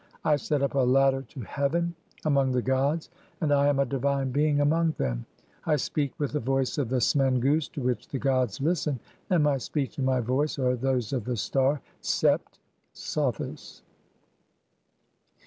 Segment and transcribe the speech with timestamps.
[0.25, 1.93] I set up a ladder to heaven
[2.25, 5.27] among the "gods, and I am a divine being among them.
[5.63, 8.99] I speak with the "voice of (12) the smen goose to which the gods listen,
[9.29, 12.57] and "mv speech and my voice are those of the star Sept
[12.93, 13.83] (Sothis)."